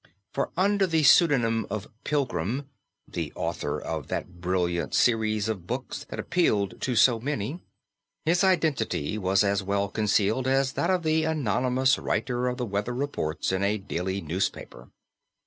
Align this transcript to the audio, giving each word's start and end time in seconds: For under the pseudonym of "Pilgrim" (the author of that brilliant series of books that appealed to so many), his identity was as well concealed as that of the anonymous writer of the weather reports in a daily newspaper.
For 0.33 0.49
under 0.57 0.87
the 0.87 1.03
pseudonym 1.03 1.67
of 1.69 1.87
"Pilgrim" 2.03 2.67
(the 3.07 3.31
author 3.35 3.79
of 3.79 4.07
that 4.07 4.41
brilliant 4.41 4.95
series 4.95 5.47
of 5.47 5.67
books 5.67 6.07
that 6.09 6.19
appealed 6.19 6.81
to 6.81 6.95
so 6.95 7.19
many), 7.19 7.59
his 8.25 8.43
identity 8.43 9.19
was 9.19 9.43
as 9.43 9.61
well 9.61 9.89
concealed 9.89 10.47
as 10.47 10.73
that 10.73 10.89
of 10.89 11.03
the 11.03 11.25
anonymous 11.25 11.99
writer 11.99 12.47
of 12.47 12.57
the 12.57 12.65
weather 12.65 12.95
reports 12.95 13.51
in 13.51 13.61
a 13.61 13.77
daily 13.77 14.21
newspaper. 14.21 14.89